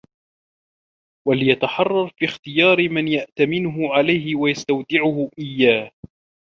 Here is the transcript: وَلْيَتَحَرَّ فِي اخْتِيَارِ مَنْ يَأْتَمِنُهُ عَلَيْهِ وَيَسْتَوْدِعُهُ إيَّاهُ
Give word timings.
وَلْيَتَحَرَّ 1.27 2.07
فِي 2.07 2.25
اخْتِيَارِ 2.25 2.89
مَنْ 2.89 3.07
يَأْتَمِنُهُ 3.07 3.93
عَلَيْهِ 3.93 4.35
وَيَسْتَوْدِعُهُ 4.35 5.29
إيَّاهُ 5.39 5.91